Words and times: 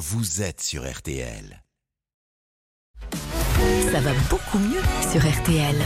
vous 0.00 0.40
êtes 0.40 0.62
sur 0.62 0.90
RTL. 0.90 1.62
Ça 3.92 4.00
va 4.00 4.12
beaucoup 4.30 4.58
mieux 4.58 4.80
sur 5.12 5.20
RTL. 5.20 5.76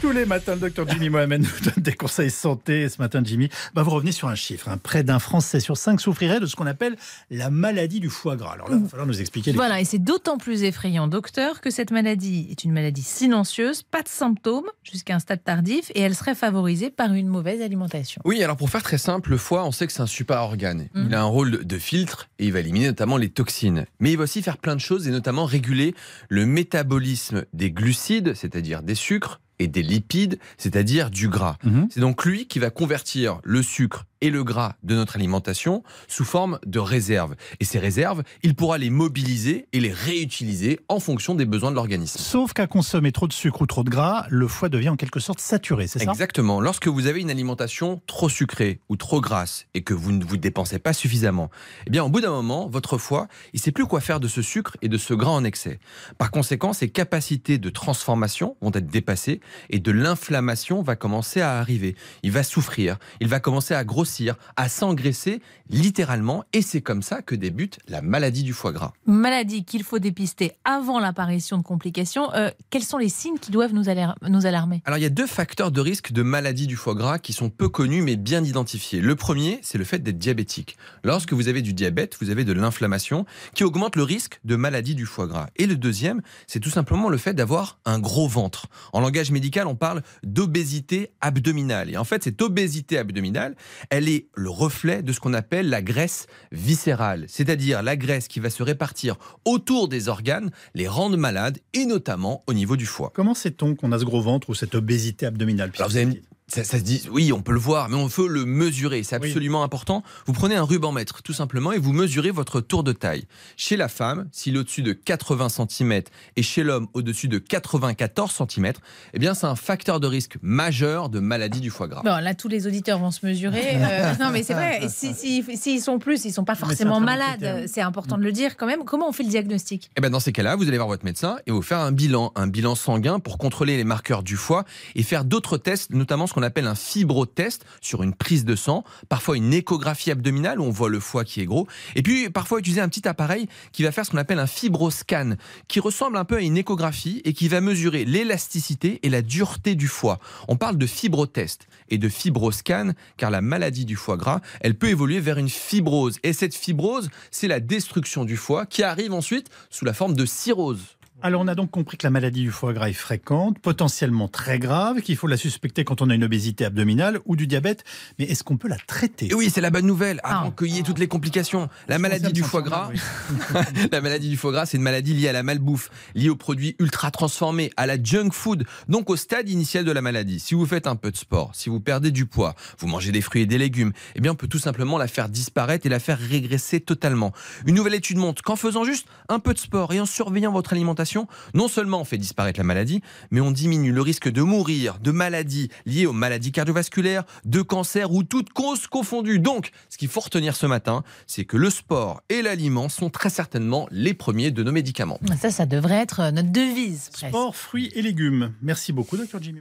Tous 0.00 0.12
les 0.12 0.26
matins, 0.26 0.54
le 0.54 0.60
docteur 0.60 0.86
Jimmy 0.86 1.08
Mohamed 1.08 1.40
nous 1.42 1.60
donne 1.64 1.82
des 1.82 1.94
conseils 1.94 2.30
santé. 2.30 2.82
Et 2.82 2.88
ce 2.90 3.00
matin, 3.00 3.22
Jimmy, 3.24 3.48
bah, 3.72 3.82
vous 3.82 3.90
revenez 3.90 4.12
sur 4.12 4.28
un 4.28 4.34
chiffre. 4.34 4.68
hein. 4.68 4.76
Près 4.76 5.02
d'un 5.02 5.18
Français 5.18 5.60
sur 5.60 5.78
cinq 5.78 5.98
souffrirait 5.98 6.40
de 6.40 6.46
ce 6.46 6.56
qu'on 6.56 6.66
appelle 6.66 6.96
la 7.30 7.48
maladie 7.48 8.00
du 8.00 8.10
foie 8.10 8.36
gras. 8.36 8.52
Alors 8.52 8.68
là, 8.68 8.76
il 8.76 8.82
va 8.82 8.88
falloir 8.88 9.06
nous 9.06 9.20
expliquer. 9.22 9.52
les- 9.52 9.56
Voilà, 9.56 9.80
et 9.80 9.86
c'est 9.86 9.98
d'autant 9.98 10.36
plus 10.36 10.62
effrayant, 10.62 11.08
docteur, 11.08 11.62
que 11.62 11.70
cette 11.70 11.90
maladie 11.90 12.48
est 12.50 12.64
une 12.64 12.72
maladie 12.72 13.00
silencieuse, 13.02 13.82
pas 13.82 14.02
de 14.02 14.08
symptômes 14.08 14.66
jusqu'à 14.82 15.14
un 15.14 15.18
stade 15.20 15.42
tardif, 15.42 15.90
et 15.94 16.00
elle 16.02 16.14
serait 16.14 16.34
favorisée 16.34 16.90
par 16.90 17.14
une 17.14 17.28
mauvaise 17.28 17.62
alimentation. 17.62 18.20
Oui, 18.26 18.42
alors 18.44 18.58
pour 18.58 18.68
faire 18.68 18.82
très 18.82 18.98
simple, 18.98 19.30
le 19.30 19.38
foie, 19.38 19.64
on 19.64 19.72
sait 19.72 19.86
que 19.86 19.92
c'est 19.94 20.02
un 20.02 20.06
super 20.06 20.42
organe. 20.42 20.88
Mhm. 20.92 21.06
Il 21.08 21.14
a 21.14 21.20
un 21.22 21.24
rôle 21.24 21.64
de 21.64 21.78
filtre 21.78 22.28
et 22.38 22.44
il 22.46 22.52
va 22.52 22.60
éliminer 22.60 22.88
notamment 22.88 23.16
les 23.16 23.30
toxines. 23.30 23.86
Mais 24.00 24.10
il 24.12 24.18
va 24.18 24.24
aussi 24.24 24.42
faire 24.42 24.58
plein 24.58 24.74
de 24.76 24.80
choses 24.82 25.08
et 25.08 25.10
notamment 25.10 25.46
réguler 25.46 25.94
le 26.28 26.44
métabolisme 26.44 27.44
des 27.54 27.70
glucides, 27.70 28.34
c'est-à-dire 28.34 28.82
des 28.82 28.94
sucres, 28.94 29.40
et 29.58 29.68
des 29.68 29.82
lipides, 29.82 30.38
c'est-à-dire 30.58 31.10
du 31.10 31.28
gras. 31.28 31.56
Mhm. 31.64 31.88
C'est 31.90 32.00
donc 32.00 32.24
lui 32.24 32.46
qui 32.46 32.58
va 32.58 32.70
convertir 32.70 33.40
le 33.44 33.62
sucre 33.62 34.04
et 34.24 34.30
le 34.30 34.42
gras 34.42 34.76
de 34.82 34.94
notre 34.94 35.16
alimentation 35.16 35.82
sous 36.08 36.24
forme 36.24 36.58
de 36.64 36.78
réserves. 36.78 37.34
Et 37.60 37.66
ces 37.66 37.78
réserves, 37.78 38.22
il 38.42 38.54
pourra 38.54 38.78
les 38.78 38.88
mobiliser 38.88 39.68
et 39.74 39.80
les 39.80 39.92
réutiliser 39.92 40.80
en 40.88 40.98
fonction 40.98 41.34
des 41.34 41.44
besoins 41.44 41.70
de 41.70 41.76
l'organisme. 41.76 42.18
Sauf 42.18 42.54
qu'à 42.54 42.66
consommer 42.66 43.12
trop 43.12 43.28
de 43.28 43.34
sucre 43.34 43.60
ou 43.60 43.66
trop 43.66 43.84
de 43.84 43.90
gras, 43.90 44.24
le 44.30 44.48
foie 44.48 44.70
devient 44.70 44.88
en 44.88 44.96
quelque 44.96 45.20
sorte 45.20 45.40
saturé, 45.40 45.86
c'est 45.88 45.98
ça? 45.98 46.10
Exactement. 46.10 46.62
Lorsque 46.62 46.88
vous 46.88 47.06
avez 47.06 47.20
une 47.20 47.28
alimentation 47.28 48.00
trop 48.06 48.30
sucrée 48.30 48.80
ou 48.88 48.96
trop 48.96 49.20
grasse 49.20 49.66
et 49.74 49.82
que 49.82 49.92
vous 49.92 50.10
ne 50.10 50.24
vous 50.24 50.38
dépensez 50.38 50.78
pas 50.78 50.94
suffisamment, 50.94 51.50
eh 51.86 51.90
bien, 51.90 52.02
au 52.02 52.08
bout 52.08 52.22
d'un 52.22 52.30
moment, 52.30 52.66
votre 52.66 52.96
foie, 52.96 53.28
il 53.52 53.60
sait 53.60 53.72
plus 53.72 53.84
quoi 53.84 54.00
faire 54.00 54.20
de 54.20 54.28
ce 54.28 54.40
sucre 54.40 54.78
et 54.80 54.88
de 54.88 54.96
ce 54.96 55.12
gras 55.12 55.32
en 55.32 55.44
excès. 55.44 55.80
Par 56.16 56.30
conséquent, 56.30 56.72
ses 56.72 56.88
capacités 56.88 57.58
de 57.58 57.68
transformation 57.68 58.56
vont 58.62 58.72
être 58.72 58.86
dépassées 58.86 59.40
et 59.68 59.80
de 59.80 59.92
l'inflammation 59.92 60.80
va 60.80 60.96
commencer 60.96 61.42
à 61.42 61.58
arriver. 61.58 61.94
Il 62.22 62.32
va 62.32 62.42
souffrir, 62.42 62.96
il 63.20 63.28
va 63.28 63.38
commencer 63.38 63.74
à 63.74 63.84
grossir, 63.84 64.13
à 64.56 64.68
s'engraisser 64.68 65.40
littéralement 65.70 66.44
et 66.52 66.62
c'est 66.62 66.80
comme 66.82 67.02
ça 67.02 67.22
que 67.22 67.34
débute 67.34 67.78
la 67.88 68.02
maladie 68.02 68.42
du 68.42 68.52
foie 68.52 68.72
gras. 68.72 68.92
Maladie 69.06 69.64
qu'il 69.64 69.82
faut 69.82 69.98
dépister 69.98 70.52
avant 70.64 71.00
l'apparition 71.00 71.58
de 71.58 71.62
complications. 71.62 72.32
Euh, 72.34 72.50
quels 72.70 72.84
sont 72.84 72.98
les 72.98 73.08
signes 73.08 73.38
qui 73.38 73.50
doivent 73.50 73.72
nous, 73.72 73.88
alar- 73.88 74.16
nous 74.28 74.46
alarmer? 74.46 74.82
Alors 74.84 74.98
il 74.98 75.02
y 75.02 75.06
a 75.06 75.10
deux 75.10 75.26
facteurs 75.26 75.70
de 75.70 75.80
risque 75.80 76.12
de 76.12 76.22
maladie 76.22 76.66
du 76.66 76.76
foie 76.76 76.94
gras 76.94 77.18
qui 77.18 77.32
sont 77.32 77.50
peu 77.50 77.68
connus 77.68 78.02
mais 78.02 78.16
bien 78.16 78.44
identifiés. 78.44 79.00
Le 79.00 79.16
premier, 79.16 79.58
c'est 79.62 79.78
le 79.78 79.84
fait 79.84 79.98
d'être 80.00 80.18
diabétique. 80.18 80.76
Lorsque 81.02 81.32
vous 81.32 81.48
avez 81.48 81.62
du 81.62 81.72
diabète, 81.72 82.16
vous 82.20 82.30
avez 82.30 82.44
de 82.44 82.52
l'inflammation 82.52 83.24
qui 83.54 83.64
augmente 83.64 83.96
le 83.96 84.02
risque 84.02 84.40
de 84.44 84.56
maladie 84.56 84.94
du 84.94 85.06
foie 85.06 85.26
gras. 85.26 85.48
Et 85.56 85.66
le 85.66 85.76
deuxième, 85.76 86.20
c'est 86.46 86.60
tout 86.60 86.70
simplement 86.70 87.08
le 87.08 87.16
fait 87.16 87.34
d'avoir 87.34 87.78
un 87.84 87.98
gros 87.98 88.28
ventre. 88.28 88.66
En 88.92 89.00
langage 89.00 89.30
médical, 89.30 89.66
on 89.66 89.74
parle 89.74 90.02
d'obésité 90.22 91.10
abdominale. 91.20 91.90
Et 91.90 91.96
en 91.96 92.04
fait, 92.04 92.22
cette 92.24 92.42
obésité 92.42 92.98
abdominale, 92.98 93.56
elle 93.96 94.08
est 94.08 94.26
le 94.34 94.50
reflet 94.50 95.02
de 95.04 95.12
ce 95.12 95.20
qu'on 95.20 95.34
appelle 95.34 95.68
la 95.68 95.80
graisse 95.80 96.26
viscérale, 96.50 97.26
c'est-à-dire 97.28 97.80
la 97.80 97.96
graisse 97.96 98.26
qui 98.26 98.40
va 98.40 98.50
se 98.50 98.64
répartir 98.64 99.16
autour 99.44 99.86
des 99.86 100.08
organes, 100.08 100.50
les 100.74 100.88
rendre 100.88 101.16
malades 101.16 101.58
et 101.74 101.86
notamment 101.86 102.42
au 102.48 102.54
niveau 102.54 102.76
du 102.76 102.86
foie. 102.86 103.12
Comment 103.14 103.34
sait-on 103.34 103.76
qu'on 103.76 103.92
a 103.92 103.98
ce 104.00 104.04
gros 104.04 104.20
ventre 104.20 104.50
ou 104.50 104.54
cette 104.54 104.74
obésité 104.74 105.26
abdominale 105.26 105.70
Alors 105.78 105.90
vous 105.90 105.96
avez- 105.96 106.22
Ça, 106.54 106.62
ça 106.62 106.78
se 106.78 106.84
dit, 106.84 107.02
oui, 107.10 107.32
on 107.32 107.42
peut 107.42 107.52
le 107.52 107.58
voir, 107.58 107.88
mais 107.88 107.96
on 107.96 108.06
veut 108.06 108.28
le 108.28 108.44
mesurer. 108.44 109.02
C'est 109.02 109.18
Oui. 109.20 109.26
absolument 109.28 109.64
important. 109.64 110.04
Vous 110.26 110.32
prenez 110.32 110.54
un 110.54 110.62
ruban 110.62 110.92
mètre, 110.92 111.20
tout 111.22 111.32
simplement, 111.32 111.72
et 111.72 111.78
vous 111.78 111.92
mesurez 111.92 112.30
votre 112.30 112.60
tour 112.60 112.84
de 112.84 112.92
taille. 112.92 113.24
Chez 113.56 113.76
la 113.76 113.88
femme, 113.88 114.28
s'il 114.30 114.54
est 114.54 114.58
au-dessus 114.60 114.82
de 114.82 114.92
80 114.92 115.48
cm 115.48 116.02
et 116.36 116.42
chez 116.44 116.62
l'homme 116.62 116.86
au-dessus 116.94 117.26
de 117.26 117.38
94 117.38 118.30
cm, 118.48 118.72
eh 119.14 119.18
bien, 119.18 119.34
c'est 119.34 119.46
un 119.46 119.56
facteur 119.56 119.98
de 119.98 120.06
risque 120.06 120.36
majeur 120.42 121.08
de 121.08 121.18
maladie 121.18 121.60
du 121.60 121.70
foie 121.70 121.88
gras. 121.88 122.02
Bon, 122.04 122.22
là, 122.22 122.34
tous 122.34 122.46
les 122.46 122.68
auditeurs 122.68 123.00
vont 123.00 123.10
se 123.10 123.26
mesurer. 123.26 123.74
Euh, 123.74 124.12
non, 124.20 124.30
mais 124.30 124.44
c'est 124.44 124.54
vrai. 124.54 124.84
Et 124.84 124.88
si- 124.88 125.12
si- 125.12 125.42
S'ils 125.56 125.80
sont 125.82 125.98
plus, 125.98 126.24
ils 126.24 126.32
sont 126.32 126.44
pas 126.44 126.54
forcément 126.54 127.00
malades. 127.00 127.40
critère. 127.40 127.64
C'est 127.66 127.80
important 127.80 128.16
de 128.16 128.22
le 128.22 128.30
dire 128.30 128.56
quand 128.56 128.66
même. 128.66 128.84
Comment 128.84 129.08
on 129.08 129.12
fait 129.12 129.24
le 129.24 129.28
diagnostic? 129.30 129.90
Eh 129.96 130.00
ben 130.00 130.08
dans 130.10 130.20
ces 130.20 130.30
cas-là, 130.32 130.54
vous 130.54 130.68
allez 130.68 130.76
voir 130.76 130.86
votre 130.88 131.04
médecin 131.04 131.36
et 131.48 131.50
vous 131.50 131.62
faire 131.62 131.80
un 131.80 131.90
bilan, 131.90 132.30
un 132.36 132.46
bilan 132.46 132.76
sanguin 132.76 133.18
pour 133.18 133.38
contrôler 133.38 133.76
les 133.76 133.82
marqueurs 133.84 134.22
du 134.22 134.36
foie 134.36 134.64
et 134.94 135.02
faire 135.02 135.24
d'autres 135.24 135.56
tests, 135.58 135.90
notamment 135.90 136.26
ce 136.28 136.34
qu'on 136.34 136.43
appelle 136.44 136.68
un 136.68 136.76
fibrotest 136.76 137.64
sur 137.80 138.02
une 138.02 138.14
prise 138.14 138.44
de 138.44 138.54
sang, 138.54 138.84
parfois 139.08 139.36
une 139.36 139.52
échographie 139.52 140.12
abdominale 140.12 140.60
où 140.60 140.64
on 140.64 140.70
voit 140.70 140.88
le 140.88 141.00
foie 141.00 141.24
qui 141.24 141.40
est 141.40 141.46
gros, 141.46 141.66
et 141.96 142.02
puis 142.02 142.30
parfois 142.30 142.60
utiliser 142.60 142.80
un 142.80 142.88
petit 142.88 143.08
appareil 143.08 143.48
qui 143.72 143.82
va 143.82 143.90
faire 143.90 144.06
ce 144.06 144.12
qu'on 144.12 144.18
appelle 144.18 144.38
un 144.38 144.46
fibroscan, 144.46 145.34
qui 145.68 145.80
ressemble 145.80 146.16
un 146.16 146.24
peu 146.24 146.36
à 146.36 146.40
une 146.40 146.56
échographie 146.56 147.20
et 147.24 147.32
qui 147.32 147.48
va 147.48 147.60
mesurer 147.60 148.04
l'élasticité 148.04 149.00
et 149.02 149.10
la 149.10 149.22
dureté 149.22 149.74
du 149.74 149.88
foie. 149.88 150.20
On 150.48 150.56
parle 150.56 150.78
de 150.78 150.86
fibrotest 150.86 151.66
et 151.88 151.98
de 151.98 152.08
fibroscan 152.08 152.92
car 153.16 153.30
la 153.30 153.40
maladie 153.40 153.84
du 153.84 153.96
foie 153.96 154.16
gras, 154.16 154.40
elle 154.60 154.76
peut 154.76 154.88
évoluer 154.88 155.20
vers 155.20 155.38
une 155.38 155.48
fibrose. 155.48 156.18
Et 156.22 156.32
cette 156.32 156.54
fibrose, 156.54 157.10
c'est 157.30 157.48
la 157.48 157.60
destruction 157.60 158.24
du 158.24 158.36
foie 158.36 158.66
qui 158.66 158.82
arrive 158.82 159.12
ensuite 159.12 159.50
sous 159.70 159.84
la 159.84 159.92
forme 159.92 160.14
de 160.14 160.26
cirrhose. 160.26 160.96
Alors, 161.26 161.40
on 161.40 161.48
a 161.48 161.54
donc 161.54 161.70
compris 161.70 161.96
que 161.96 162.06
la 162.06 162.10
maladie 162.10 162.42
du 162.42 162.50
foie 162.50 162.74
gras 162.74 162.90
est 162.90 162.92
fréquente, 162.92 163.58
potentiellement 163.58 164.28
très 164.28 164.58
grave, 164.58 165.00
qu'il 165.00 165.16
faut 165.16 165.26
la 165.26 165.38
suspecter 165.38 165.82
quand 165.82 166.02
on 166.02 166.10
a 166.10 166.14
une 166.14 166.22
obésité 166.24 166.66
abdominale 166.66 167.18
ou 167.24 167.34
du 167.34 167.46
diabète. 167.46 167.82
Mais 168.18 168.26
est-ce 168.26 168.44
qu'on 168.44 168.58
peut 168.58 168.68
la 168.68 168.76
traiter? 168.76 169.28
Et 169.30 169.34
oui, 169.34 169.48
c'est 169.48 169.62
la 169.62 169.70
bonne 169.70 169.86
nouvelle, 169.86 170.20
avant 170.22 170.48
Ah. 170.48 170.54
qu'il 170.54 170.66
y 170.74 170.78
ait 170.78 170.82
toutes 170.82 170.98
les 170.98 171.08
complications. 171.08 171.70
La 171.88 171.98
maladie 171.98 172.30
du 172.34 172.42
foie 172.42 172.60
gras, 172.60 172.90
la 173.90 174.02
maladie 174.02 174.28
du 174.28 174.36
foie 174.36 174.52
gras, 174.52 174.66
c'est 174.66 174.76
une 174.76 174.82
maladie 174.82 175.14
liée 175.14 175.28
à 175.28 175.32
la 175.32 175.42
malbouffe, 175.42 175.88
liée 176.14 176.28
aux 176.28 176.36
produits 176.36 176.76
ultra 176.78 177.10
transformés, 177.10 177.70
à 177.78 177.86
la 177.86 177.96
junk 177.96 178.28
food, 178.32 178.66
donc 178.88 179.08
au 179.08 179.16
stade 179.16 179.48
initial 179.48 179.86
de 179.86 179.92
la 179.92 180.02
maladie. 180.02 180.40
Si 180.40 180.54
vous 180.54 180.66
faites 180.66 180.86
un 180.86 180.94
peu 180.96 181.10
de 181.10 181.16
sport, 181.16 181.52
si 181.54 181.70
vous 181.70 181.80
perdez 181.80 182.10
du 182.10 182.26
poids, 182.26 182.54
vous 182.80 182.86
mangez 182.86 183.12
des 183.12 183.22
fruits 183.22 183.40
et 183.40 183.46
des 183.46 183.56
légumes, 183.56 183.92
eh 184.14 184.20
bien 184.20 184.32
on 184.32 184.36
peut 184.36 184.46
tout 184.48 184.58
simplement 184.58 184.98
la 184.98 185.08
faire 185.08 185.30
disparaître 185.30 185.86
et 185.86 185.88
la 185.88 186.00
faire 186.00 186.18
régresser 186.18 186.80
totalement. 186.80 187.32
Une 187.64 187.76
nouvelle 187.76 187.94
étude 187.94 188.18
montre 188.18 188.42
qu'en 188.42 188.56
faisant 188.56 188.84
juste 188.84 189.06
un 189.30 189.38
peu 189.38 189.54
de 189.54 189.58
sport 189.58 189.90
et 189.94 190.00
en 190.00 190.04
surveillant 190.06 190.52
votre 190.52 190.74
alimentation, 190.74 191.13
non 191.54 191.68
seulement 191.68 192.00
on 192.00 192.04
fait 192.04 192.18
disparaître 192.18 192.58
la 192.58 192.64
maladie, 192.64 193.02
mais 193.30 193.40
on 193.40 193.50
diminue 193.50 193.92
le 193.92 194.02
risque 194.02 194.28
de 194.28 194.42
mourir 194.42 194.98
de 195.00 195.10
maladies 195.10 195.68
liées 195.86 196.06
aux 196.06 196.12
maladies 196.12 196.52
cardiovasculaires, 196.52 197.24
de 197.44 197.62
cancer 197.62 198.12
ou 198.12 198.22
toutes 198.22 198.52
causes 198.52 198.86
confondues. 198.86 199.38
Donc, 199.38 199.70
ce 199.88 199.98
qu'il 199.98 200.08
faut 200.08 200.20
retenir 200.20 200.56
ce 200.56 200.66
matin, 200.66 201.02
c'est 201.26 201.44
que 201.44 201.56
le 201.56 201.70
sport 201.70 202.22
et 202.28 202.42
l'aliment 202.42 202.88
sont 202.88 203.10
très 203.10 203.30
certainement 203.30 203.86
les 203.90 204.14
premiers 204.14 204.50
de 204.50 204.62
nos 204.62 204.72
médicaments. 204.72 205.18
Ça, 205.40 205.50
ça 205.50 205.66
devrait 205.66 206.00
être 206.00 206.30
notre 206.32 206.52
devise. 206.52 207.10
presque. 207.12 207.28
Sport, 207.28 207.56
fruits 207.56 207.90
et 207.94 208.02
légumes. 208.02 208.54
Merci 208.62 208.92
beaucoup, 208.92 209.16
docteur 209.16 209.42
Jimmy. 209.42 209.60